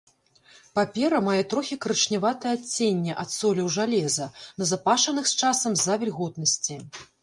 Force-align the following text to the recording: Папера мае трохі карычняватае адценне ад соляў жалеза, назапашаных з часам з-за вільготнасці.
Папера 0.79 1.19
мае 1.27 1.41
трохі 1.51 1.77
карычняватае 1.83 2.53
адценне 2.59 3.13
ад 3.27 3.35
соляў 3.37 3.71
жалеза, 3.79 4.25
назапашаных 4.63 5.25
з 5.35 5.41
часам 5.41 5.71
з-за 5.81 5.95
вільготнасці. 6.05 6.85